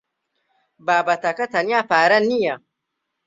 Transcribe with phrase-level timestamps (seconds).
[0.85, 2.55] بابەتەکە تەنیا پارە نییە.